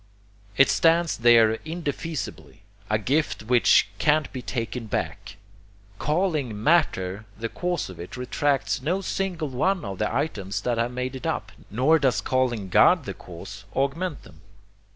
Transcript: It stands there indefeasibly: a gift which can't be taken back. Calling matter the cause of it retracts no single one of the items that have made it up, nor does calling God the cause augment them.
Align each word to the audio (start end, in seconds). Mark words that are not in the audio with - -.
It 0.57 0.69
stands 0.71 1.15
there 1.17 1.57
indefeasibly: 1.57 2.61
a 2.89 2.97
gift 2.97 3.43
which 3.43 3.87
can't 3.99 4.33
be 4.33 4.41
taken 4.41 4.87
back. 4.87 5.37
Calling 5.99 6.63
matter 6.63 7.25
the 7.37 7.49
cause 7.49 7.87
of 7.87 7.99
it 7.99 8.17
retracts 8.17 8.81
no 8.81 9.01
single 9.01 9.49
one 9.49 9.85
of 9.85 9.99
the 9.99 10.11
items 10.11 10.61
that 10.61 10.79
have 10.79 10.91
made 10.91 11.15
it 11.15 11.27
up, 11.27 11.51
nor 11.69 11.99
does 11.99 12.19
calling 12.19 12.69
God 12.69 13.05
the 13.05 13.13
cause 13.13 13.65
augment 13.75 14.23
them. 14.23 14.41